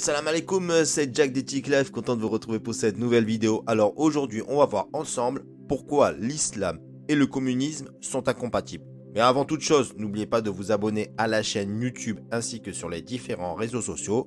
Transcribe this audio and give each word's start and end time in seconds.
Salam 0.00 0.28
alaikum, 0.28 0.72
c'est 0.86 1.14
Jack 1.14 1.36
Life, 1.36 1.90
content 1.90 2.16
de 2.16 2.22
vous 2.22 2.30
retrouver 2.30 2.58
pour 2.58 2.72
cette 2.72 2.96
nouvelle 2.96 3.26
vidéo. 3.26 3.62
Alors 3.66 3.92
aujourd'hui, 3.98 4.42
on 4.48 4.56
va 4.56 4.64
voir 4.64 4.88
ensemble 4.94 5.44
pourquoi 5.68 6.12
l'islam 6.12 6.80
et 7.08 7.14
le 7.14 7.26
communisme 7.26 7.90
sont 8.00 8.26
incompatibles. 8.26 8.86
Mais 9.14 9.20
avant 9.20 9.44
toute 9.44 9.60
chose, 9.60 9.92
n'oubliez 9.98 10.24
pas 10.24 10.40
de 10.40 10.48
vous 10.48 10.72
abonner 10.72 11.12
à 11.18 11.26
la 11.26 11.42
chaîne 11.42 11.78
YouTube 11.82 12.18
ainsi 12.30 12.62
que 12.62 12.72
sur 12.72 12.88
les 12.88 13.02
différents 13.02 13.54
réseaux 13.54 13.82
sociaux. 13.82 14.26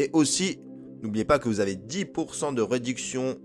Et 0.00 0.10
aussi, 0.14 0.58
n'oubliez 1.00 1.24
pas 1.24 1.38
que 1.38 1.48
vous 1.48 1.60
avez 1.60 1.76
10% 1.76 2.52
de 2.52 2.62
réduction 2.62 3.38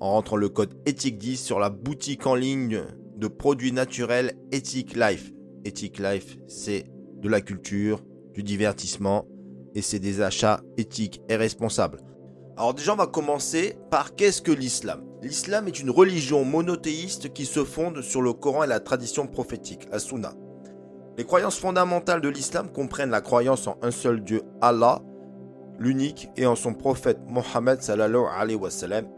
en 0.00 0.10
rentrant 0.10 0.36
le 0.36 0.50
code 0.50 0.74
Ethic 0.84 1.16
10 1.16 1.42
sur 1.42 1.60
la 1.60 1.70
boutique 1.70 2.26
en 2.26 2.34
ligne 2.34 2.82
de 3.16 3.26
produits 3.26 3.72
naturels 3.72 4.34
Ethic 4.52 4.94
Life. 4.94 5.32
Ethic 5.64 5.98
Life, 5.98 6.36
c'est 6.46 6.84
de 7.22 7.28
la 7.30 7.40
culture, 7.40 8.04
du 8.34 8.42
divertissement 8.42 9.26
et 9.74 9.82
c'est 9.82 9.98
des 9.98 10.20
achats 10.20 10.60
éthiques 10.76 11.20
et 11.28 11.36
responsables. 11.36 12.00
Alors 12.56 12.74
déjà, 12.74 12.92
on 12.92 12.96
va 12.96 13.06
commencer 13.06 13.76
par 13.90 14.14
qu'est-ce 14.14 14.40
que 14.40 14.52
l'islam? 14.52 15.02
L'islam 15.22 15.66
est 15.66 15.80
une 15.80 15.90
religion 15.90 16.44
monothéiste 16.44 17.32
qui 17.32 17.46
se 17.46 17.64
fonde 17.64 18.00
sur 18.02 18.22
le 18.22 18.32
Coran 18.32 18.64
et 18.64 18.68
la 18.68 18.78
tradition 18.78 19.26
prophétique, 19.26 19.88
la 19.90 19.98
Sunna. 19.98 20.34
Les 21.16 21.24
croyances 21.24 21.58
fondamentales 21.58 22.20
de 22.20 22.28
l'islam 22.28 22.70
comprennent 22.70 23.10
la 23.10 23.20
croyance 23.20 23.66
en 23.66 23.76
un 23.82 23.90
seul 23.90 24.22
Dieu, 24.22 24.42
Allah, 24.60 25.00
l'unique, 25.78 26.28
et 26.36 26.46
en 26.46 26.54
son 26.54 26.74
prophète 26.74 27.18
Mohammed 27.26 27.80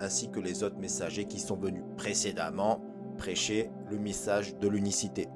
ainsi 0.00 0.30
que 0.30 0.40
les 0.40 0.62
autres 0.62 0.78
messagers 0.78 1.26
qui 1.26 1.40
sont 1.40 1.56
venus 1.56 1.82
précédemment 1.96 2.82
prêcher 3.18 3.70
le 3.90 3.98
message 3.98 4.56
de 4.56 4.68
l'unicité. 4.68 5.28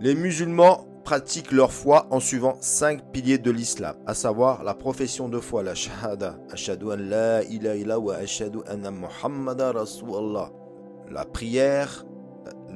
Les 0.00 0.14
musulmans 0.14 0.86
pratiquent 1.04 1.52
leur 1.52 1.72
foi 1.72 2.06
en 2.10 2.18
suivant 2.18 2.56
cinq 2.60 3.12
piliers 3.12 3.38
de 3.38 3.50
l'islam, 3.50 3.96
à 4.06 4.14
savoir 4.14 4.64
la 4.64 4.74
profession 4.74 5.28
de 5.28 5.38
foi, 5.38 5.62
la 5.62 5.74
shahada, 5.74 6.38
ashadu 6.50 6.90
an 6.90 6.96
la 6.96 7.42
ilaha 7.44 7.98
wa 7.98 8.16
ashadu 8.16 8.60
la 11.10 11.24
prière, 11.26 12.06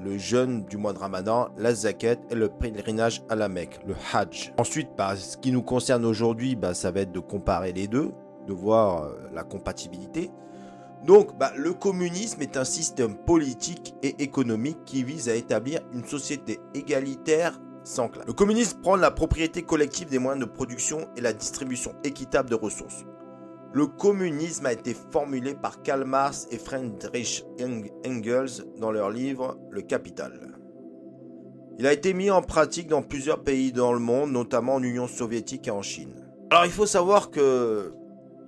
le 0.05 0.19
jeûne 0.19 0.65
du 0.67 0.77
mois 0.77 0.93
de 0.93 0.99
Ramadan, 0.99 1.49
la 1.57 1.75
zakat 1.75 2.17
et 2.31 2.35
le 2.35 2.49
pèlerinage 2.49 3.23
à 3.29 3.35
la 3.35 3.49
Mecque, 3.49 3.81
le 3.87 3.95
Hajj. 4.13 4.53
Ensuite, 4.59 4.91
bah, 4.97 5.17
ce 5.17 5.37
qui 5.37 5.51
nous 5.51 5.63
concerne 5.63 6.05
aujourd'hui, 6.05 6.55
bah, 6.55 6.75
ça 6.75 6.91
va 6.91 7.01
être 7.01 7.13
de 7.13 7.21
comparer 7.21 7.73
les 7.73 7.89
deux, 7.89 8.13
de 8.47 8.53
voir 8.53 9.05
euh, 9.05 9.13
la 9.33 9.43
compatibilité. 9.43 10.31
Donc, 11.05 11.37
bah, 11.39 11.53
le 11.57 11.73
communisme 11.73 12.43
est 12.43 12.57
un 12.57 12.65
système 12.65 13.17
politique 13.17 13.95
et 14.03 14.23
économique 14.23 14.85
qui 14.85 15.05
vise 15.05 15.29
à 15.29 15.35
établir 15.35 15.81
une 15.93 16.05
société 16.05 16.59
égalitaire 16.75 17.59
le 18.27 18.33
communisme 18.33 18.81
prend 18.83 18.97
la 18.97 19.11
propriété 19.11 19.63
collective 19.63 20.09
des 20.09 20.19
moyens 20.19 20.45
de 20.45 20.51
production 20.51 21.09
et 21.17 21.21
la 21.21 21.33
distribution 21.33 21.95
équitable 22.05 22.51
de 22.51 22.55
ressources. 22.55 23.05
Le 23.73 23.87
communisme 23.87 24.67
a 24.67 24.73
été 24.73 24.95
formulé 24.95 25.55
par 25.55 25.83
Karl 25.83 26.05
Marx 26.05 26.49
et 26.51 26.59
Friedrich 26.59 27.45
Engels 28.07 28.65
dans 28.79 28.91
leur 28.91 29.11
livre 29.11 29.59
Le 29.71 29.83
Capital. 29.83 30.55
Il 31.79 31.87
a 31.87 31.93
été 31.93 32.13
mis 32.13 32.31
en 32.31 32.43
pratique 32.43 32.89
dans 32.89 33.03
plusieurs 33.03 33.43
pays 33.43 33.73
dans 33.73 33.93
le 33.93 34.01
monde, 34.01 34.33
notamment 34.33 34.75
en 34.75 34.83
Union 34.83 35.07
soviétique 35.07 35.69
et 35.69 35.71
en 35.71 35.83
Chine. 35.83 36.27
Alors 36.51 36.67
il 36.67 36.73
faut 36.73 36.87
savoir 36.87 37.31
que 37.31 37.93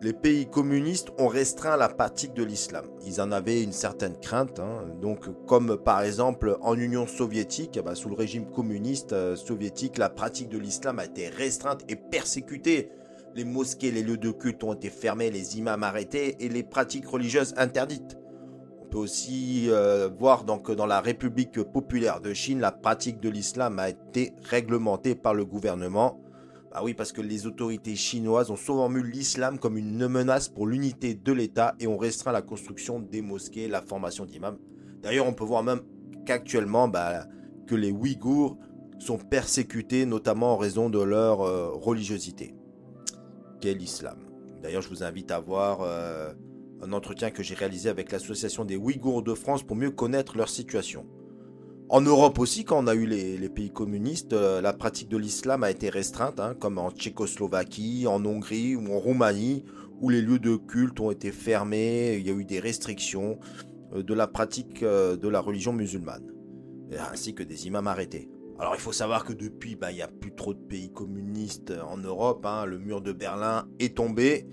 les 0.02 0.14
pays 0.14 0.46
communistes 0.46 1.08
ont 1.18 1.28
restreint 1.28 1.76
la 1.76 1.88
pratique 1.88 2.32
de 2.32 2.42
l'islam. 2.42 2.86
Ils 3.04 3.20
en 3.20 3.32
avaient 3.32 3.62
une 3.62 3.72
certaine 3.72 4.16
crainte. 4.18 4.58
Hein. 4.58 4.86
Donc, 5.00 5.26
comme 5.46 5.76
par 5.76 6.00
exemple 6.02 6.56
en 6.62 6.74
Union 6.74 7.06
soviétique, 7.06 7.76
eh 7.76 7.82
ben, 7.82 7.94
sous 7.94 8.08
le 8.08 8.14
régime 8.14 8.46
communiste 8.50 9.12
euh, 9.12 9.36
soviétique, 9.36 9.98
la 9.98 10.08
pratique 10.08 10.48
de 10.48 10.58
l'islam 10.58 10.98
a 10.98 11.04
été 11.04 11.28
restreinte 11.28 11.84
et 11.88 11.96
persécutée. 11.96 12.90
Les 13.34 13.44
mosquées, 13.44 13.90
les 13.90 14.02
lieux 14.02 14.16
de 14.16 14.30
culte 14.30 14.64
ont 14.64 14.72
été 14.72 14.88
fermés, 14.88 15.30
les 15.30 15.58
imams 15.58 15.82
arrêtés 15.82 16.36
et 16.40 16.48
les 16.48 16.62
pratiques 16.62 17.06
religieuses 17.06 17.54
interdites. 17.58 18.16
On 18.80 18.86
peut 18.86 18.98
aussi 18.98 19.66
euh, 19.68 20.08
voir 20.18 20.44
donc 20.44 20.70
dans 20.70 20.86
la 20.86 21.00
République 21.00 21.62
populaire 21.62 22.20
de 22.20 22.32
Chine, 22.32 22.58
la 22.58 22.72
pratique 22.72 23.20
de 23.20 23.28
l'islam 23.28 23.78
a 23.78 23.90
été 23.90 24.32
réglementée 24.42 25.14
par 25.14 25.34
le 25.34 25.44
gouvernement 25.44 26.18
ah 26.72 26.84
oui, 26.84 26.94
parce 26.94 27.12
que 27.12 27.20
les 27.20 27.46
autorités 27.46 27.96
chinoises 27.96 28.50
ont 28.50 28.56
souvent 28.56 28.88
vu 28.88 29.02
l'islam 29.02 29.58
comme 29.58 29.76
une 29.76 30.06
menace 30.06 30.48
pour 30.48 30.66
l'unité 30.66 31.14
de 31.14 31.32
l'État 31.32 31.74
et 31.80 31.86
ont 31.86 31.98
restreint 31.98 32.32
la 32.32 32.42
construction 32.42 33.00
des 33.00 33.22
mosquées, 33.22 33.66
la 33.66 33.82
formation 33.82 34.24
d'imams. 34.24 34.58
D'ailleurs, 35.02 35.26
on 35.26 35.32
peut 35.32 35.44
voir 35.44 35.64
même 35.64 35.80
qu'actuellement, 36.26 36.86
bah, 36.86 37.26
les 37.76 37.90
Ouïghours 37.90 38.58
sont 38.98 39.18
persécutés, 39.18 40.06
notamment 40.06 40.54
en 40.54 40.56
raison 40.56 40.90
de 40.90 41.00
leur 41.00 41.40
euh, 41.40 41.70
religiosité. 41.72 42.54
Quel 43.60 43.80
islam 43.82 44.18
D'ailleurs, 44.62 44.82
je 44.82 44.88
vous 44.88 45.02
invite 45.02 45.30
à 45.30 45.40
voir 45.40 45.80
euh, 45.80 46.32
un 46.82 46.92
entretien 46.92 47.30
que 47.30 47.42
j'ai 47.42 47.54
réalisé 47.54 47.88
avec 47.88 48.12
l'association 48.12 48.64
des 48.64 48.76
Ouïghours 48.76 49.22
de 49.22 49.34
France 49.34 49.62
pour 49.62 49.76
mieux 49.76 49.90
connaître 49.90 50.36
leur 50.36 50.48
situation. 50.48 51.06
En 51.92 52.02
Europe 52.02 52.38
aussi, 52.38 52.64
quand 52.64 52.84
on 52.84 52.86
a 52.86 52.94
eu 52.94 53.04
les, 53.04 53.48
pays 53.48 53.72
communistes, 53.72 54.32
euh, 54.32 54.60
la 54.60 54.72
pratique 54.72 55.08
de 55.08 55.16
l'islam 55.16 55.64
a 55.64 55.72
été 55.72 55.88
restreinte, 55.88 56.38
hein, 56.38 56.54
comme 56.54 56.78
en 56.78 56.92
Tchécoslovaquie, 56.92 58.06
en 58.06 58.24
Hongrie 58.24 58.76
ou 58.76 58.94
en 58.94 59.00
Roumanie, 59.00 59.64
où 60.00 60.08
les 60.08 60.22
lieux 60.22 60.38
de 60.38 60.54
culte 60.54 61.00
ont 61.00 61.10
été 61.10 61.32
fermés, 61.32 62.14
il 62.16 62.24
y 62.24 62.30
a 62.30 62.32
eu 62.32 62.44
des 62.44 62.60
restrictions 62.60 63.40
euh, 63.92 64.04
de 64.04 64.14
la 64.14 64.28
pratique 64.28 64.84
euh, 64.84 65.16
de 65.16 65.26
la 65.26 65.40
religion 65.40 65.72
musulmane, 65.72 66.32
ainsi 67.10 67.34
que 67.34 67.42
des 67.42 67.66
imams 67.66 67.88
arrêtés. 67.88 68.30
Alors 68.60 68.76
il 68.76 68.80
faut 68.80 68.92
savoir 68.92 69.24
que 69.24 69.32
depuis, 69.32 69.74
bah, 69.74 69.90
il 69.90 69.96
n'y 69.96 70.02
a 70.02 70.06
plus 70.06 70.32
trop 70.32 70.54
de 70.54 70.60
pays 70.60 70.92
communistes 70.92 71.72
en 71.90 71.96
Europe, 71.96 72.46
hein. 72.46 72.66
le 72.66 72.78
mur 72.78 73.00
de 73.00 73.10
Berlin 73.10 73.66
est 73.80 73.96
tombé, 73.96 74.46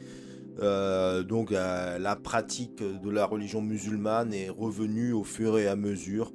donc 0.59 1.51
la 1.51 2.15
pratique 2.15 2.81
de 2.81 3.09
la 3.11 3.27
religion 3.27 3.61
musulmane 3.61 4.33
est 4.33 4.49
revenue 4.49 5.13
au 5.13 5.23
fur 5.23 5.59
et 5.59 5.67
à 5.67 5.75
mesure 5.75 6.31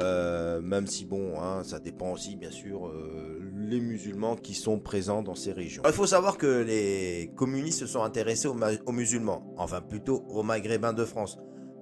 euh, 0.00 0.60
même 0.60 0.86
si 0.86 1.04
bon, 1.04 1.40
hein, 1.40 1.62
ça 1.62 1.78
dépend 1.78 2.12
aussi 2.12 2.36
bien 2.36 2.50
sûr 2.50 2.86
euh, 2.86 3.40
les 3.56 3.80
musulmans 3.80 4.36
qui 4.36 4.54
sont 4.54 4.80
présents 4.80 5.22
dans 5.22 5.34
ces 5.34 5.52
régions. 5.52 5.82
Il 5.86 5.92
faut 5.92 6.06
savoir 6.06 6.36
que 6.36 6.62
les 6.62 7.30
communistes 7.36 7.80
se 7.80 7.86
sont 7.86 8.02
intéressés 8.02 8.48
aux, 8.48 8.92
musulmans, 8.92 9.54
enfin 9.56 9.80
plutôt 9.80 10.24
aux 10.28 10.42
maghrébins 10.42 10.92
de 10.92 11.04
France. 11.04 11.38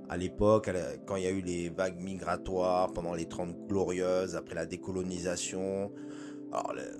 À 0.08 0.18
l'époque, 0.18 0.70
quand 1.06 1.16
il 1.16 1.22
y 1.22 1.26
a 1.26 1.30
eu 1.30 1.40
les 1.40 1.70
vagues 1.70 1.98
migratoires 1.98 2.92
pendant 2.92 3.14
les 3.14 3.26
30 3.26 3.66
glorieuses, 3.66 4.36
après 4.36 4.54
la 4.54 4.66
décolonisation, 4.66 5.90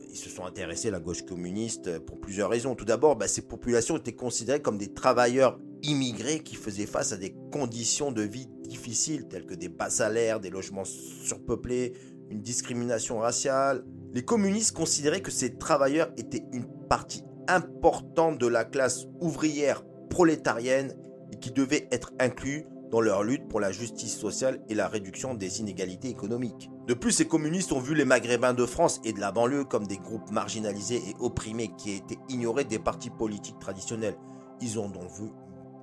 ils 0.09 0.17
se 0.17 0.31
sont 0.31 0.47
intéressés 0.47 0.89
à 0.89 0.93
la 0.93 1.01
gauche 1.01 1.23
communiste 1.23 1.99
pour 2.01 2.19
plusieurs 2.21 2.49
raisons. 2.49 2.75
Tout 2.75 2.87
d'abord, 2.87 3.17
bah, 3.17 3.29
ces 3.29 3.43
populations 3.43 3.99
étaient 3.99 4.15
considérées 4.15 4.63
comme 4.63 4.79
des 4.79 4.95
travailleurs 4.95 5.59
immigrés 5.83 6.41
qui 6.41 6.55
faisaient 6.55 6.87
face 6.87 7.13
à 7.13 7.19
des 7.19 7.35
conditions 7.51 8.13
de 8.13 8.23
vie 8.23 8.49
difficiles 8.73 9.29
telles 9.29 9.45
que 9.45 9.55
des 9.55 9.69
bas 9.69 9.91
salaires, 9.91 10.41
des 10.41 10.49
logements 10.49 10.85
surpeuplés, 10.85 11.93
une 12.31 12.41
discrimination 12.41 13.19
raciale. 13.19 13.85
Les 14.15 14.25
communistes 14.25 14.75
considéraient 14.75 15.21
que 15.21 15.31
ces 15.31 15.59
travailleurs 15.59 16.11
étaient 16.17 16.47
une 16.53 16.67
partie 16.89 17.23
importante 17.49 18.39
de 18.39 18.47
la 18.47 18.65
classe 18.65 19.07
ouvrière 19.21 19.85
prolétarienne 20.09 20.95
et 21.33 21.37
qui 21.37 21.51
devaient 21.51 21.87
être 21.91 22.13
inclus 22.19 22.65
dans 22.91 23.03
leur 23.03 23.23
lutte 23.23 23.47
pour 23.49 23.61
la 23.61 23.73
justice 23.73 24.17
sociale 24.17 24.63
et 24.69 24.75
la 24.75 24.89
réduction 24.89 25.35
des 25.35 25.61
inégalités 25.61 26.09
économiques. 26.09 26.71
De 26.87 26.95
plus, 26.95 27.13
ces 27.13 27.27
communistes 27.27 27.73
ont 27.73 27.81
vu 27.81 27.95
les 27.95 28.05
Maghrébins 28.07 28.55
de 28.55 28.67
France 28.67 29.01
et 29.05 29.13
de 29.13 29.21
la 29.21 29.33
banlieue 29.33 29.65
comme 29.65 29.87
des 29.87 29.99
groupes 29.99 30.31
marginalisés 30.31 31.03
et 31.09 31.15
opprimés 31.21 31.73
qui 31.77 31.93
étaient 31.93 32.19
ignorés 32.31 32.65
des 32.65 32.79
partis 32.79 33.11
politiques 33.11 33.59
traditionnels. 33.59 34.17
Ils 34.61 34.79
ont 34.79 34.89
donc 34.89 35.11
vu 35.11 35.31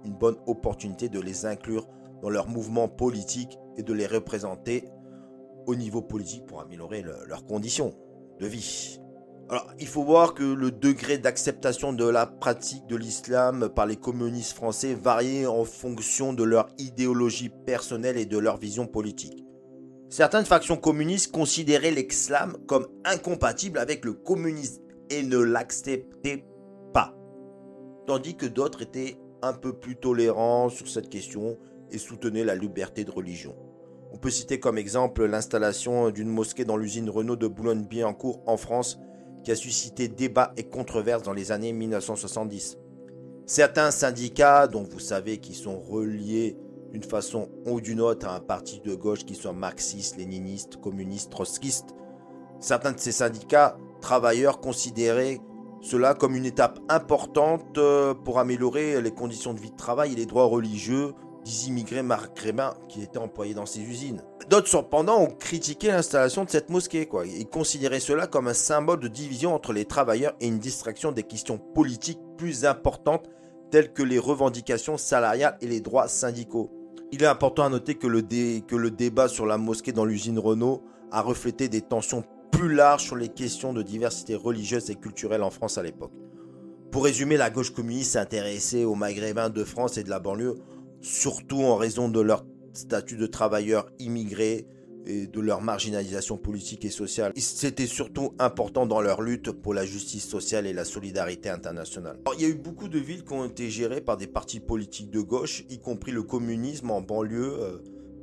une 0.06 0.14
bonne 0.14 0.38
opportunité 0.48 1.10
de 1.10 1.20
les 1.20 1.46
inclure 1.46 1.88
dans 2.22 2.30
leur 2.30 2.48
mouvement 2.48 2.88
politique 2.88 3.58
et 3.78 3.84
de 3.84 3.94
les 3.94 4.08
représenter 4.08 4.86
au 5.66 5.76
niveau 5.76 6.02
politique 6.02 6.46
pour 6.46 6.62
améliorer 6.62 7.04
leurs 7.04 7.46
conditions 7.46 7.94
de 8.40 8.48
vie. 8.48 9.00
Alors, 9.50 9.68
il 9.80 9.88
faut 9.88 10.04
voir 10.04 10.36
que 10.36 10.44
le 10.44 10.70
degré 10.70 11.18
d'acceptation 11.18 11.92
de 11.92 12.06
la 12.06 12.28
pratique 12.28 12.86
de 12.86 12.96
l'islam 12.96 13.70
par 13.76 13.88
les 13.88 13.96
communistes 13.96 14.54
français 14.54 14.94
variait 14.94 15.48
en 15.48 15.66
fonction 15.66 16.34
de 16.34 16.44
leur 16.44 16.68
idéologie 16.78 17.50
personnelle 17.50 18.18
et 18.18 18.28
de 18.28 18.38
leur 18.38 18.58
vision 18.58 18.86
politique. 18.86 19.44
Certaines 20.10 20.46
factions 20.46 20.78
communistes 20.78 21.32
considéraient 21.32 21.92
l'islam 21.92 22.58
comme 22.68 22.88
incompatible 23.06 23.80
avec 23.80 24.06
le 24.06 24.14
communisme 24.14 24.84
et 25.10 25.24
ne 25.24 25.40
l'acceptaient 25.40 26.46
pas, 26.94 27.16
tandis 28.06 28.36
que 28.36 28.46
d'autres 28.46 28.84
étaient 28.84 29.18
un 29.42 29.54
peu 29.54 29.74
plus 29.74 29.96
tolérant 29.96 30.70
sur 30.70 30.88
cette 30.88 31.10
question 31.10 31.58
et 31.92 31.98
soutenait 31.98 32.44
la 32.44 32.56
liberté 32.56 33.04
de 33.04 33.12
religion. 33.12 33.56
On 34.12 34.18
peut 34.18 34.30
citer 34.30 34.60
comme 34.60 34.78
exemple 34.78 35.26
l'installation 35.26 36.10
d'une 36.10 36.30
mosquée 36.30 36.66
dans 36.66 36.78
l'usine 36.78 37.10
Renault 37.10 37.36
de 37.36 37.48
Boulogne-Billancourt 37.48 38.42
en 38.48 38.58
France 38.58 39.00
qui 39.44 39.52
a 39.52 39.56
suscité 39.56 40.08
débat 40.08 40.52
et 40.58 40.64
controverses 40.64 41.24
dans 41.24 41.34
les 41.34 41.52
années 41.52 41.74
1970. 41.74 42.78
Certains 43.46 43.92
syndicats, 43.92 44.68
dont 44.68 44.84
vous 44.84 45.00
savez 45.00 45.38
qu'ils 45.38 45.56
sont 45.56 45.80
reliés 45.80 46.58
d'une 46.92 47.04
façon 47.04 47.50
ou 47.66 47.82
d'une 47.82 48.02
autre 48.02 48.28
à 48.28 48.36
un 48.36 48.40
parti 48.40 48.82
de 48.84 48.96
gauche 48.96 49.26
qui 49.26 49.36
soit 49.36 49.54
marxiste, 49.54 50.18
léniniste, 50.18 50.78
communiste, 50.78 51.32
trotskiste, 51.32 51.96
certains 52.60 52.92
de 52.92 53.00
ces 53.00 53.12
syndicats 53.12 53.78
travailleurs 54.02 54.60
considéraient 54.60 55.40
cela 55.82 56.14
comme 56.14 56.36
une 56.36 56.46
étape 56.46 56.80
importante 56.90 57.78
euh, 57.78 58.14
pour 58.14 58.40
améliorer 58.40 59.02
les 59.02 59.12
conditions 59.12 59.54
de 59.54 59.60
vie 59.60 59.72
de 59.72 59.78
travail 59.78 60.14
et 60.14 60.16
les 60.16 60.26
droits 60.26 60.46
religieux 60.46 61.14
des 61.50 61.68
immigrés 61.68 62.04
maghrébins 62.04 62.76
qui 62.88 63.02
étaient 63.02 63.18
employés 63.18 63.54
dans 63.54 63.66
ces 63.66 63.82
usines. 63.82 64.22
D'autres, 64.50 64.68
cependant, 64.68 65.20
ont 65.20 65.32
critiqué 65.32 65.88
l'installation 65.88 66.44
de 66.44 66.50
cette 66.50 66.70
mosquée. 66.70 67.06
Quoi. 67.08 67.26
Ils 67.26 67.48
considéraient 67.48 68.00
cela 68.00 68.28
comme 68.28 68.48
un 68.48 68.54
symbole 68.54 69.00
de 69.00 69.08
division 69.08 69.54
entre 69.54 69.74
les 69.74 69.86
travailleurs 69.86 70.36
et 70.40 70.48
une 70.48 70.60
distraction 70.60 71.12
des 71.12 71.24
questions 71.24 71.58
politiques 71.58 72.20
plus 72.38 72.66
importantes 72.66 73.30
telles 73.72 73.94
que 73.94 74.04
les 74.04 74.20
revendications 74.20 74.98
salariales 74.98 75.58
et 75.62 75.68
les 75.68 75.82
droits 75.82 76.08
syndicaux. 76.08 76.72
Il 77.12 77.24
est 77.24 77.28
important 77.28 77.66
à 77.66 77.70
noter 77.70 77.96
que 77.96 78.08
le, 78.08 78.22
que 78.22 78.76
le 78.76 78.92
débat 78.92 79.28
sur 79.28 79.46
la 79.46 79.58
mosquée 79.58 79.92
dans 79.92 80.06
l'usine 80.06 80.40
Renault 80.40 80.84
a 81.12 81.22
reflété 81.22 81.68
des 81.68 81.82
tensions 81.82 82.24
plus 82.52 82.74
larges 82.74 83.04
sur 83.04 83.16
les 83.16 83.30
questions 83.30 83.74
de 83.74 83.82
diversité 83.82 84.36
religieuse 84.36 84.90
et 84.90 84.96
culturelle 84.96 85.44
en 85.44 85.50
France 85.50 85.78
à 85.78 85.84
l'époque. 85.84 86.12
Pour 86.92 87.04
résumer, 87.04 87.38
la 87.38 87.52
gauche 87.52 87.72
communiste 87.72 88.14
s'est 88.14 88.20
intéressée 88.20 88.84
aux 88.84 88.96
Maghrébins 88.96 89.50
de 89.50 89.64
France 89.64 89.98
et 89.98 90.04
de 90.04 90.10
la 90.10 90.20
banlieue, 90.20 90.56
surtout 91.02 91.62
en 91.62 91.76
raison 91.76 92.10
de 92.10 92.20
leur 92.20 92.46
statut 92.74 93.18
de 93.18 93.26
travailleurs 93.26 93.90
immigrés 94.00 94.68
et 95.06 95.28
de 95.28 95.40
leur 95.40 95.62
marginalisation 95.62 96.38
politique 96.38 96.86
et 96.86 96.90
sociale. 96.90 97.34
C'était 97.36 97.88
surtout 97.88 98.34
important 98.38 98.86
dans 98.86 99.02
leur 99.02 99.22
lutte 99.22 99.52
pour 99.52 99.74
la 99.74 99.86
justice 99.86 100.28
sociale 100.28 100.68
et 100.68 100.74
la 100.74 100.86
solidarité 100.86 101.50
internationale. 101.50 102.20
il 102.36 102.42
y 102.42 102.46
a 102.46 102.50
eu 102.50 102.56
beaucoup 102.56 102.88
de 102.88 103.00
villes 103.00 103.24
qui 103.24 103.34
ont 103.34 103.46
été 103.46 103.70
gérées 103.70 104.02
par 104.02 104.18
des 104.18 104.28
partis 104.28 104.60
politiques 104.60 105.10
de 105.10 105.22
gauche, 105.22 105.66
y 105.70 105.80
compris 105.80 106.12
le 106.12 106.24
communisme 106.24 106.92
en 106.92 107.02
banlieue, 107.02 107.58
euh, 107.60 107.78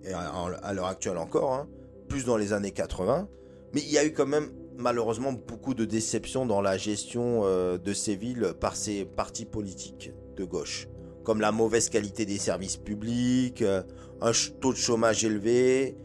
et 0.04 0.12
à, 0.12 0.72
l'heure 0.72 0.86
actuelle 0.86 1.18
encore, 1.18 1.54
hein, 1.54 1.68
plus 2.08 2.24
dans 2.24 2.36
les 2.36 2.52
années 2.52 2.70
80. 2.70 3.28
Mais 3.74 3.80
il 3.80 3.90
y 3.90 3.98
a 3.98 4.04
eu 4.04 4.12
quand 4.12 4.26
même 4.26 4.50
malheureusement 4.76 5.32
beaucoup 5.32 5.74
de 5.74 5.84
déceptions 5.84 6.46
dans 6.46 6.60
la 6.60 6.76
gestion 6.76 7.42
euh, 7.44 7.78
de 7.78 7.92
ces 7.92 8.14
villes 8.14 8.54
par 8.60 8.76
ces 8.76 9.04
partis 9.04 9.46
politiques 9.46 10.12
de 10.36 10.44
gauche, 10.44 10.88
comme 11.26 11.40
la 11.40 11.50
mauvaise 11.50 11.90
qualité 11.90 12.24
des 12.24 12.38
services 12.38 12.76
publics, 12.76 13.60
euh, 13.60 13.82
un 14.20 14.30
taux 14.60 14.72
de 14.72 14.78
chômage 14.78 15.24
élevé, 15.24 15.96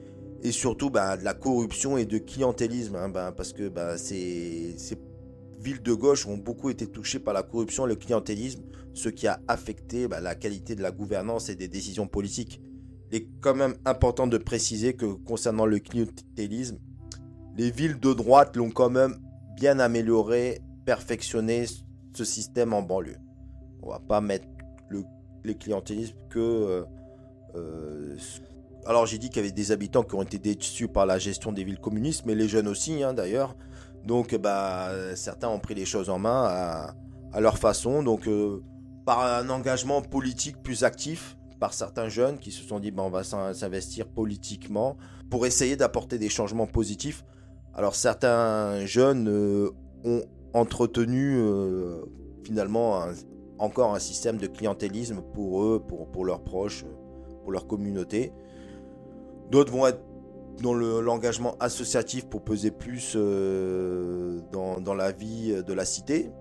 et 0.42 0.52
surtout 0.52 0.90
bah, 0.90 1.16
de 1.16 1.24
la 1.24 1.36
corruption 1.36 1.96
et 1.96 2.06
de 2.06 2.18
clientélisme, 2.18 2.96
hein, 2.96 3.08
bah, 3.08 3.32
parce 3.32 3.54
que 3.54 3.70
bah, 3.70 4.00
ces, 4.00 4.76
villes 5.60 5.84
de 5.84 5.94
gauche 5.94 6.26
ont 6.26 6.38
beaucoup 6.38 6.72
été 6.72 6.88
touchées 6.88 7.20
par 7.20 7.36
la 7.36 7.44
corruption 7.44 7.86
et 7.86 7.90
le 7.90 7.98
clientélisme, 7.98 8.64
ce 8.96 9.10
qui 9.10 9.28
a 9.28 9.40
affecté 9.48 10.08
bah, 10.08 10.22
la 10.22 10.34
qualité 10.34 10.74
de 10.74 10.82
la 10.82 10.90
gouvernance 10.90 11.50
et 11.50 11.56
des 11.56 11.68
décisions 11.68 12.08
politiques. 12.08 12.60
Il 13.12 13.18
est 13.18 13.28
quand 13.42 13.54
même 13.54 13.76
important 13.86 14.26
de 14.26 14.40
préciser 14.40 14.96
que 14.96 15.06
concernant 15.06 15.68
le 15.68 15.78
clientélisme, 15.78 16.80
les 17.56 17.70
villes 17.70 18.00
de 18.00 18.12
droite 18.12 18.58
l'ont 18.58 18.72
quand 18.72 18.90
même 18.90 19.18
bien 19.56 19.78
amélioré, 19.78 20.62
perfectionné 20.84 21.66
ce 22.16 22.26
système 22.26 22.74
en 22.74 22.82
banlieue. 22.82 23.18
On 23.84 23.90
va 23.92 24.00
pas 24.00 24.20
mettre 24.20 24.48
les 25.44 25.56
clientélismes 25.56 26.18
que... 26.30 26.40
Euh, 26.40 26.84
euh, 27.56 28.18
alors 28.86 29.06
j'ai 29.06 29.18
dit 29.18 29.30
qu'il 29.30 29.38
y 29.38 29.46
avait 29.46 29.52
des 29.52 29.72
habitants 29.72 30.04
qui 30.04 30.16
ont 30.16 30.24
été 30.24 30.40
déçus 30.40 30.88
par 30.88 31.06
la 31.06 31.20
gestion 31.20 31.52
des 31.52 31.64
villes 31.64 31.80
communistes, 31.80 32.24
mais 32.26 32.34
les 32.34 32.48
jeunes 32.48 32.68
aussi 32.68 33.04
hein, 33.04 33.14
d'ailleurs. 33.14 33.56
Donc 34.06 34.36
bah, 34.36 34.90
certains 35.16 35.50
ont 35.50 35.60
pris 35.60 35.76
les 35.76 35.86
choses 35.86 36.10
en 36.10 36.18
main 36.18 36.94
à, 37.34 37.40
leur 37.40 37.58
façon. 37.60 38.02
Donc 38.02 38.28
euh, 38.28 38.64
par 39.06 39.24
un 39.24 39.50
engagement 39.50 40.02
politique 40.02 40.64
plus 40.64 40.84
actif, 40.84 41.38
par 41.60 41.74
certains 41.76 42.10
jeunes 42.10 42.40
qui 42.40 42.52
se 42.52 42.64
sont 42.64 42.80
dit 42.80 42.90
bah, 42.90 43.04
on 43.04 43.12
va 43.12 43.24
s'investir 43.24 44.08
politiquement 44.08 44.98
pour 45.30 45.46
essayer 45.46 45.76
d'apporter 45.76 46.18
des 46.18 46.30
changements 46.30 46.68
positifs. 46.68 47.24
Alors 47.76 47.96
certains 47.96 48.86
jeunes 48.88 49.30
ont 50.04 50.24
entretenu 50.54 51.40
finalement 52.44 53.06
encore 53.62 53.94
un 53.94 54.00
système 54.00 54.38
de 54.38 54.48
clientélisme 54.48 55.22
pour 55.22 55.64
eux, 55.64 55.80
pour, 55.80 56.08
pour 56.08 56.26
leurs 56.26 56.42
proches, 56.42 56.86
pour 57.42 57.52
leur 57.52 57.68
communauté. 57.68 58.34
D'autres 59.50 59.72
vont 59.72 59.88
être 59.88 60.02
dans 60.62 60.74
l'engagement 60.74 61.56
associatif 61.60 62.26
pour 62.28 62.42
peser 62.42 62.72
plus 62.72 63.14
euh, 63.16 64.40
dans, 64.52 64.94
la 64.94 65.12
vie 65.12 65.64
de 65.64 65.74
la 65.74 65.86
cité. 65.86 66.32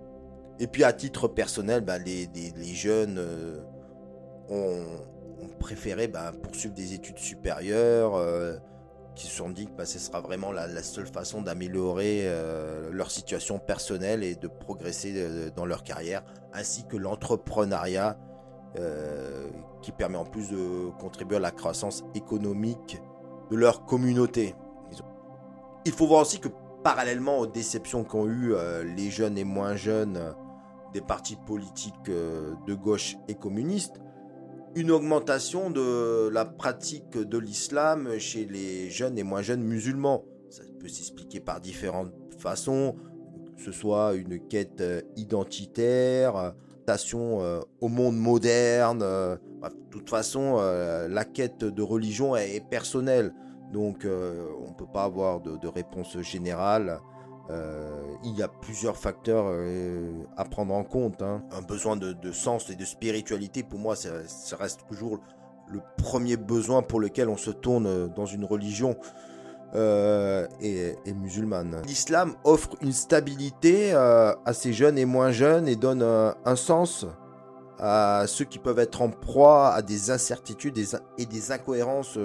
Et 0.59 0.67
puis 0.67 0.85
à 0.85 0.93
titre 0.93 1.27
personnel, 1.27 1.81
bah, 1.81 1.99
les, 1.99 2.29
jeunes 2.75 3.17
euh, 3.19 3.61
ont, 4.49 4.85
préféré 5.59 6.09
bah, 6.09 6.33
poursuivre 6.43 6.75
des 6.75 6.95
études 6.95 7.19
supérieures, 7.19 8.15
euh, 8.15 8.57
qui 9.15 9.27
se 9.27 9.37
sont 9.37 9.51
dit 9.51 9.67
que 9.67 9.73
bah, 9.73 9.87
ce 9.87 9.99
sera 9.99 10.21
vraiment 10.21 10.53
la, 10.53 10.83
seule 10.83 11.07
façon 11.07 11.43
d'améliorer 11.43 12.27
leur 12.91 13.11
situation 13.11 13.59
personnelle 13.59 14.23
et 14.23 14.35
de 14.35 14.49
progresser 14.49 15.51
dans 15.55 15.67
leur 15.67 15.83
carrière, 15.83 16.23
ainsi 16.53 16.85
que 16.87 16.97
l'entrepreneuriat 16.97 18.17
euh, 18.79 19.49
qui 19.83 19.91
permet 19.91 20.17
en 20.17 20.25
plus 20.25 20.49
de 20.51 20.91
contribuer 21.01 21.39
à 21.39 21.41
la 21.41 21.51
croissance 21.51 22.05
économique 22.15 23.01
de 23.51 23.57
leur 23.57 23.85
communauté. 23.85 24.55
Il 25.85 25.91
faut 25.91 26.07
voir 26.07 26.21
aussi 26.21 26.39
que 26.39 26.47
parallèlement 26.85 27.39
aux 27.39 27.49
déceptions 27.49 28.05
qu'ont 28.05 28.27
eu 28.27 28.53
euh, 28.53 28.85
les 28.85 29.11
jeunes 29.11 29.37
et 29.39 29.43
moins 29.43 29.75
jeunes 29.75 30.19
euh, 30.19 30.33
des 30.93 31.01
partis 31.01 31.35
politiques 31.35 32.05
de 32.05 32.75
gauche 32.75 33.17
et 33.27 33.35
communistes, 33.35 34.01
une 34.75 34.91
augmentation 34.91 35.71
de 35.71 36.29
la 36.29 36.45
pratique 36.45 37.19
de 37.19 37.39
l'islam 37.39 38.19
chez 38.19 38.45
les 38.45 38.91
jeunes 38.91 39.19
et 39.19 39.23
moins 39.23 39.43
jeunes 39.43 39.63
musulmans. 39.63 40.25
Ça 40.49 40.63
peut 40.79 40.89
s'expliquer 40.89 41.41
par 41.41 41.61
différentes 41.61 42.13
façons, 42.39 42.97
que 43.57 43.63
ce 43.63 43.73
soit 43.73 44.15
une 44.15 44.39
quête 44.49 44.83
identitaire, 45.17 46.55
euh, 47.15 47.61
au 47.81 47.89
monde 47.89 48.17
moderne. 48.17 49.01
Euh, 49.03 49.37
de 49.63 49.91
toute 49.91 50.11
façon, 50.11 50.57
euh, 50.59 51.09
la 51.09 51.25
quête 51.25 51.65
de 51.65 51.83
religion 51.83 52.35
est, 52.35 52.65
personnelle. 52.69 53.33
Donc, 53.73 54.05
on 54.05 54.69
ne 54.69 54.75
peut 54.77 54.91
pas 54.93 55.05
avoir 55.05 55.41
de, 55.41 55.69
réponse 55.69 56.19
générale. 56.23 57.01
Il 58.23 58.37
y 58.37 58.43
a 58.43 58.49
plusieurs 58.49 58.97
facteurs 58.97 59.47
à 60.37 60.45
prendre 60.45 60.75
en 60.75 60.85
compte. 60.85 61.23
Hein. 61.23 61.43
Un 61.53 61.63
besoin 61.63 61.97
de, 61.97 62.33
sens 62.33 62.71
et 62.71 62.77
de 62.77 62.85
spiritualité, 62.85 63.63
pour 63.63 63.79
moi, 63.79 63.97
ça, 63.97 64.11
reste 64.59 64.87
toujours 64.89 65.21
le 65.69 65.81
premier 65.97 66.37
besoin 66.37 66.83
pour 66.83 67.01
lequel 67.01 67.29
on 67.29 67.37
se 67.37 67.51
tourne 67.51 68.09
dans 68.09 68.27
une 68.27 68.45
religion. 68.45 68.97
Euh, 69.77 70.49
et, 70.61 70.97
musulmane. 71.15 71.83
L'islam 71.87 72.35
offre 72.43 72.71
une 72.81 72.93
stabilité 72.93 73.93
euh, 73.93 74.35
à 74.45 74.53
ces 74.53 74.73
jeunes 74.73 74.99
et 74.99 75.05
moins 75.05 75.31
jeunes 75.31 75.69
et 75.69 75.77
donne 75.77 76.03
euh, 76.03 76.33
un 76.45 76.57
sens 76.57 77.07
à 77.79 78.25
ceux 78.27 78.45
qui 78.45 78.59
peuvent 78.59 78.81
être 78.81 79.01
en 79.01 79.11
proie 79.11 79.69
à 79.69 79.83
des 79.83 80.11
incertitudes 80.11 80.77
et 81.19 81.27
des 81.27 81.53
incohérences 81.53 82.19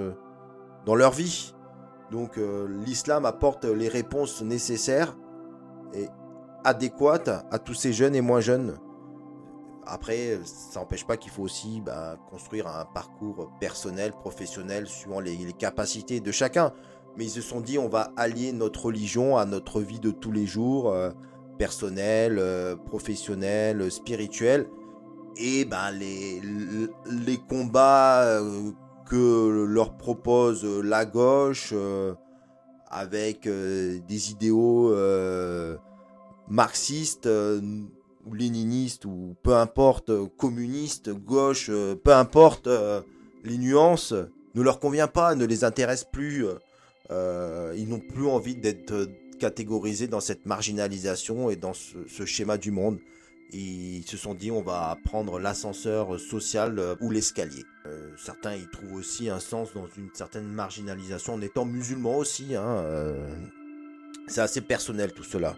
dans 0.84 0.94
leur 0.94 1.12
vie. 1.12 1.54
Donc 2.10 2.38
l'islam 2.84 3.26
apporte 3.26 3.64
les 3.64 3.88
réponses 3.88 4.42
nécessaires 4.42 5.16
et 5.92 6.06
adéquates 6.64 7.28
à 7.28 7.58
tous 7.58 7.74
ces 7.74 7.92
jeunes 7.92 8.14
et 8.14 8.20
moins 8.20 8.40
jeunes. 8.40 8.78
Après, 9.84 10.38
ça 10.44 10.80
n'empêche 10.80 11.06
pas 11.06 11.16
qu'il 11.16 11.30
faut 11.32 11.42
aussi 11.42 11.80
bah, 11.80 12.16
construire 12.30 12.66
un 12.68 12.84
parcours 12.84 13.52
personnel, 13.60 14.12
professionnel, 14.12 14.86
suivant 14.86 15.20
les 15.20 15.52
capacités 15.52 16.20
de 16.20 16.30
chacun 16.32 16.72
mais 17.16 17.24
ils 17.24 17.30
se 17.30 17.40
sont 17.40 17.60
dit 17.60 17.78
on 17.78 17.88
va 17.88 18.12
allier 18.16 18.52
notre 18.52 18.86
religion 18.86 19.36
à 19.36 19.44
notre 19.44 19.80
vie 19.80 20.00
de 20.00 20.10
tous 20.10 20.32
les 20.32 20.46
jours, 20.46 20.90
euh, 20.90 21.10
personnelle, 21.58 22.38
euh, 22.38 22.76
professionnelle, 22.76 23.90
spirituelle. 23.90 24.68
Et 25.38 25.68
les, 25.92 26.40
les 27.10 27.36
combats 27.36 28.22
euh, 28.22 28.70
que 29.08 29.64
leur 29.68 29.96
propose 29.96 30.64
la 30.64 31.04
gauche 31.04 31.72
avec 32.88 33.48
des 33.48 34.30
idéaux 34.30 34.94
marxistes 36.48 37.28
ou 37.28 38.34
léninistes 38.34 39.04
ou 39.04 39.36
peu 39.42 39.54
importe, 39.54 40.10
communistes, 40.36 41.10
gauche, 41.10 41.70
peu 42.02 42.12
importe 42.12 42.68
les 43.44 43.58
nuances, 43.58 44.12
ne 44.54 44.62
leur 44.62 44.80
convient 44.80 45.06
pas, 45.06 45.34
ne 45.34 45.44
les 45.44 45.64
intéresse 45.64 46.04
plus. 46.04 46.46
Euh, 47.10 47.74
ils 47.76 47.88
n'ont 47.88 48.00
plus 48.00 48.26
envie 48.26 48.56
d'être 48.56 48.92
euh, 48.92 49.06
catégorisés 49.38 50.08
dans 50.08 50.20
cette 50.20 50.46
marginalisation 50.46 51.50
et 51.50 51.56
dans 51.56 51.74
ce, 51.74 52.24
schéma 52.24 52.58
du 52.58 52.70
monde. 52.70 52.98
Ils 53.52 54.04
se 54.06 54.16
sont 54.16 54.34
dit 54.34 54.50
on 54.50 54.62
va 54.62 54.96
prendre 55.04 55.38
l'ascenseur 55.38 56.18
social 56.18 56.78
euh, 56.78 56.94
ou 57.00 57.10
l'escalier. 57.10 57.64
certains 58.16 58.54
y 58.54 58.66
trouvent 58.66 58.94
aussi 58.94 59.28
un 59.28 59.40
sens 59.40 59.72
dans 59.74 59.86
une 59.96 60.08
certaine 60.12 60.46
marginalisation 60.46 61.34
en 61.34 61.40
étant 61.40 61.64
musulmans 61.64 62.16
aussi. 62.16 62.56
Hein, 62.56 62.84
c'est 64.26 64.40
assez 64.40 64.60
personnel 64.60 65.12
tout 65.12 65.22
cela. 65.22 65.56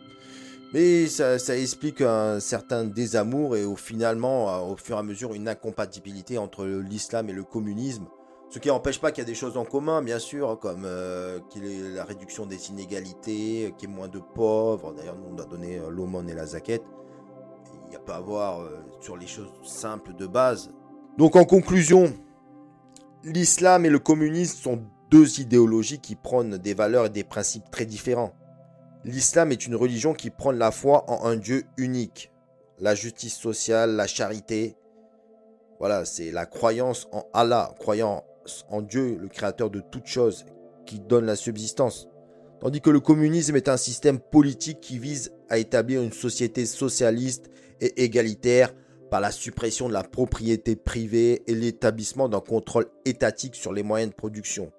Mais 0.75 1.07
ça, 1.07 1.57
explique 1.57 2.03
un 2.03 2.41
certain 2.41 2.85
désamour 2.85 3.57
et 3.57 3.65
au 3.65 3.77
finalement, 3.77 4.71
au 4.71 4.77
fur 4.77 4.97
et 4.97 4.99
à 4.99 5.03
mesure, 5.03 5.33
une 5.33 5.49
incompatibilité 5.49 6.37
entre 6.37 6.67
l'islam 6.67 7.31
et 7.31 7.33
le 7.33 7.45
communisme 7.45 8.07
ce 8.51 8.59
qui 8.59 8.69
n'empêche 8.69 8.99
pas 8.99 9.13
qu'il 9.13 9.23
y 9.23 9.27
a 9.27 9.29
des 9.29 9.35
choses 9.35 9.57
en 9.59 9.65
commun, 9.65 10.01
bien 10.03 10.19
sûr, 10.19 10.59
comme 10.59 10.85
euh, 10.87 11.39
qu'il 11.51 11.67
est 11.67 11.95
la 11.95 12.05
réduction 12.05 12.47
des 12.47 12.71
inégalités, 12.71 13.75
qu'il 13.77 13.91
y 13.91 13.93
ait 13.93 13.95
moins 13.95 14.09
de 14.09 14.21
pauvres. 14.21 14.95
D'ailleurs, 14.95 15.17
nous, 15.17 15.35
on 15.37 15.39
a 15.39 15.45
donné 15.45 15.79
euh, 15.79 15.91
l'aumône 15.91 16.31
et 16.31 16.35
la 16.35 16.47
zaquette. 16.47 16.85
Il 17.89 17.93
n'y 17.93 17.97
a 17.97 18.01
pas 18.01 18.17
à 18.17 18.21
voir 18.21 18.61
euh, 18.61 18.85
sur 19.01 19.17
les 19.17 19.27
choses 19.27 19.51
simples 19.65 20.15
de 20.15 20.27
base. 20.27 20.71
Donc 21.17 21.37
en 21.37 21.45
conclusion, 21.45 22.13
l'islam 23.25 23.87
et 23.87 23.91
le 23.91 23.99
communisme 23.99 24.59
sont 24.59 24.83
deux 25.11 25.41
idéologies 25.41 25.99
qui 25.99 26.15
prônent 26.15 26.59
des 26.59 26.75
valeurs 26.75 27.07
et 27.07 27.11
des 27.11 27.25
principes 27.25 27.71
très 27.71 27.87
différents. 27.87 28.35
L'islam 29.05 29.53
est 29.53 29.67
une 29.67 29.75
religion 29.75 30.13
qui 30.13 30.29
prône 30.29 30.59
la 30.59 30.71
foi 30.71 31.11
en 31.11 31.25
un 31.25 31.37
Dieu 31.37 31.65
unique, 31.79 32.31
la 32.79 32.95
justice 32.95 33.37
sociale, 33.37 33.97
la 33.97 34.07
charité. 34.07 34.77
Voilà, 35.79 36.05
c'est 36.05 36.31
la 36.31 36.45
croyance 36.45 37.09
en 37.13 37.25
Allah, 37.33 37.75
croyance 37.79 38.23
en 38.69 38.83
Dieu, 38.83 39.17
le 39.19 39.29
créateur 39.29 39.71
de 39.71 39.81
toutes 39.81 40.07
choses, 40.07 40.45
qui 40.85 41.01
donne 41.01 41.25
la 41.25 41.37
subsistance. 41.37 42.07
Tandis 42.61 42.83
que 42.83 42.91
le 42.91 43.01
communisme 43.01 43.57
est 43.57 43.69
un 43.69 43.77
système 43.79 44.19
politique 44.19 44.81
qui 44.81 44.99
vise 44.99 45.33
à 45.49 45.57
établir 45.57 46.03
une 46.03 46.13
société 46.13 46.67
socialiste 46.67 47.51
et 47.81 48.05
égalitaire 48.05 48.73
par 49.11 49.21
la 49.21 49.31
suppression 49.31 49.89
de 49.89 49.95
la 49.95 50.03
propriété 50.03 50.77
privée 50.77 51.43
et 51.47 51.55
l'établissement 51.55 52.29
d'un 52.29 52.41
contrôle 52.41 52.87
étatique 53.05 53.55
sur 53.55 53.73
les 53.73 53.83
moyens 53.83 54.11
de 54.11 54.17
production. 54.17 54.71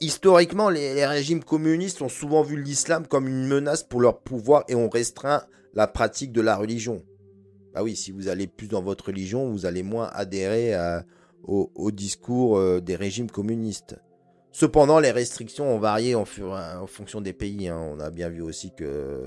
Historiquement, 0.00 0.68
les, 0.68 1.06
régimes 1.06 1.42
communistes 1.42 2.02
ont 2.02 2.08
souvent 2.08 2.42
vu 2.42 2.60
l'islam 2.60 3.06
comme 3.06 3.28
une 3.28 3.46
menace 3.46 3.82
pour 3.82 4.00
leur 4.00 4.20
pouvoir 4.20 4.64
et 4.68 4.74
ont 4.74 4.90
restreint 4.90 5.42
la 5.74 5.86
pratique 5.86 6.32
de 6.32 6.42
la 6.42 6.56
religion. 6.56 7.02
Bah 7.72 7.82
oui, 7.82 7.96
si 7.96 8.10
vous 8.10 8.28
allez 8.28 8.46
plus 8.46 8.68
dans 8.68 8.82
votre 8.82 9.06
religion, 9.06 9.50
vous 9.50 9.64
allez 9.64 9.82
moins 9.82 10.10
adhérer 10.12 10.74
au, 11.44 11.90
discours 11.92 12.58
euh, 12.58 12.80
des 12.80 12.96
régimes 12.96 13.30
communistes. 13.30 13.96
Cependant, 14.50 15.00
les 15.00 15.12
restrictions 15.12 15.74
ont 15.74 15.78
varié 15.78 16.14
en, 16.14 16.24
fonction 16.24 17.20
des 17.20 17.32
pays. 17.32 17.68
Hein. 17.68 17.78
On 17.78 18.00
a 18.00 18.10
bien 18.10 18.28
vu 18.28 18.42
aussi 18.42 18.72
que 18.74 19.26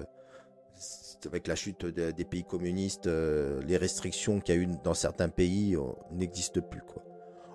avec 1.26 1.48
la 1.48 1.56
chute 1.56 1.86
des 1.86 2.26
pays 2.26 2.44
communistes, 2.44 3.08
euh, 3.08 3.62
les 3.68 3.78
restrictions 3.78 4.40
qu'il 4.40 4.56
y 4.56 4.58
a 4.58 4.62
eu 4.62 4.68
dans 4.84 4.94
certains 4.94 5.30
pays 5.30 5.76
euh, 5.76 5.82
n'existent 6.12 6.62
plus. 6.62 6.82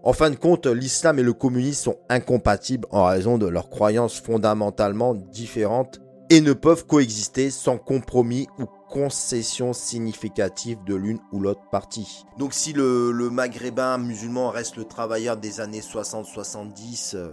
En 0.02 0.12
fin 0.12 0.30
de 0.30 0.36
compte, 0.36 0.66
l'islam 0.66 1.18
et 1.18 1.22
le 1.22 1.32
communisme 1.32 1.84
sont 1.84 1.98
incompatibles 2.10 2.86
en 2.90 3.04
raison 3.04 3.38
de 3.38 3.46
leurs 3.46 3.70
croyances 3.70 4.20
fondamentalement 4.20 5.14
différentes 5.14 6.00
et 6.28 6.42
ne 6.42 6.52
peuvent 6.52 6.86
coexister 6.86 7.50
sans 7.50 7.78
compromis 7.78 8.46
ou 8.58 8.64
concession 8.90 9.72
significative 9.72 10.78
de 10.84 10.94
l'une 10.94 11.20
ou 11.32 11.40
l'autre 11.40 11.68
partie. 11.70 12.24
Donc 12.38 12.52
si 12.52 12.72
le, 12.74 13.12
maghrébin 13.30 13.98
musulman 13.98 14.50
reste 14.50 14.76
le 14.76 14.84
travailleur 14.84 15.38
des 15.38 15.60
années 15.60 15.80
60-70 15.80 17.16
euh, 17.16 17.30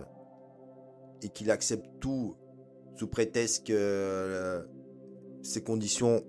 et 1.21 1.29
qu'il 1.29 1.51
accepte 1.51 1.87
tout 1.99 2.37
sous 2.95 3.07
prétexte 3.07 3.67
que 3.67 4.65
ces 5.43 5.61
conditions 5.61 6.23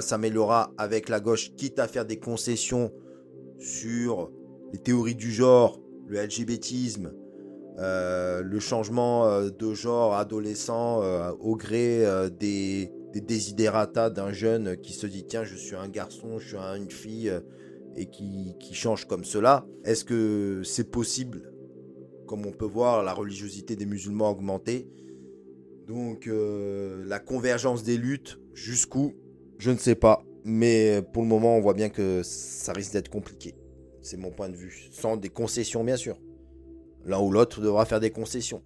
s'améliorera 0.00 0.72
avec 0.78 1.08
la 1.08 1.20
gauche, 1.20 1.54
quitte 1.56 1.78
à 1.78 1.88
faire 1.88 2.04
des 2.04 2.18
concessions 2.18 2.92
sur 3.58 4.30
les 4.72 4.78
théories 4.78 5.14
du 5.14 5.30
genre, 5.30 5.80
le 6.06 6.18
LGBTisme, 6.18 7.12
euh, 7.78 8.42
le 8.42 8.60
changement 8.60 9.26
euh, 9.26 9.48
de 9.48 9.72
genre 9.72 10.14
adolescent 10.14 11.02
euh, 11.02 11.32
au 11.40 11.56
gré 11.56 12.04
des, 12.38 12.92
des 13.12 13.20
desiderata 13.20 14.10
d'un 14.10 14.32
jeune 14.32 14.76
qui 14.76 14.92
se 14.92 15.06
dit 15.06 15.24
tiens 15.26 15.44
je 15.44 15.56
suis 15.56 15.76
un 15.76 15.88
garçon, 15.88 16.38
je 16.38 16.48
suis 16.48 16.56
une 16.56 16.90
fille 16.90 17.32
et 17.96 18.06
qui, 18.06 18.56
qui 18.60 18.74
change 18.74 19.06
comme 19.06 19.24
cela. 19.24 19.66
Est-ce 19.84 20.04
que 20.04 20.62
c'est 20.64 20.90
possible? 20.90 21.52
Comme 22.26 22.46
on 22.46 22.52
peut 22.52 22.66
voir, 22.66 23.02
la 23.02 23.12
religiosité 23.12 23.76
des 23.76 23.86
musulmans 23.86 24.28
a 24.28 24.30
augmenté. 24.30 24.88
Donc 25.92 26.28
la 26.28 27.18
convergence 27.18 27.82
des 27.82 27.98
luttes 27.98 28.38
Jusqu'où 28.54 29.14
Je 29.58 29.70
ne 29.70 29.78
sais 29.78 29.94
pas. 29.94 30.24
Mais 30.44 31.02
pour 31.12 31.22
le 31.22 31.28
moment, 31.28 31.56
on 31.56 31.60
voit 31.60 31.74
bien 31.74 31.88
que 31.88 32.22
ça 32.24 32.72
risque 32.72 32.92
d'être 32.92 33.08
compliqué. 33.08 33.54
C'est 34.02 34.16
mon 34.16 34.30
point 34.30 34.48
de 34.48 34.56
vue. 34.56 34.88
Sans 34.90 35.16
des 35.16 35.28
concessions, 35.28 35.84
bien 35.84 35.96
sûr. 35.96 36.18
L'un 37.04 37.20
ou 37.20 37.30
l'autre 37.30 37.60
devra 37.60 37.84
faire 37.84 38.00
des 38.00 38.10
concessions. 38.10 38.62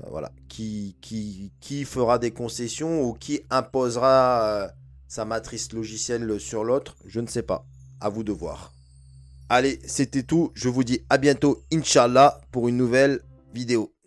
Euh, 0.00 0.06
voilà. 0.10 0.32
Qui, 0.48 0.96
qui, 1.00 1.52
qui 1.60 1.84
fera 1.84 2.18
des 2.18 2.30
concessions 2.30 3.02
ou 3.02 3.14
qui 3.14 3.40
imposera 3.50 4.64
euh, 4.64 4.68
sa 5.08 5.24
matrice 5.24 5.72
logicielle 5.72 6.38
sur 6.38 6.62
l'autre 6.62 6.96
Je 7.04 7.20
ne 7.20 7.26
sais 7.26 7.42
pas. 7.42 7.66
À 8.00 8.08
vous 8.08 8.22
de 8.22 8.32
voir. 8.32 8.72
Allez, 9.48 9.78
c'était 9.84 10.22
tout. 10.22 10.52
Je 10.54 10.68
vous 10.68 10.84
dis 10.84 11.00
à 11.08 11.18
bientôt, 11.18 11.64
Inch'Allah, 11.72 12.40
pour 12.52 12.68
une 12.68 12.76
nouvelle 12.76 13.20
vidéo. 13.52 13.95